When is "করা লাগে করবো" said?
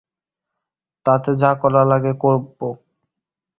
1.61-2.67